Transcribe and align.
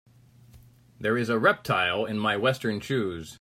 There 0.99 1.15
is 1.15 1.29
a 1.29 1.37
reptile 1.37 2.05
in 2.05 2.17
my 2.17 2.35
western 2.35 2.79
shoes. 2.79 3.29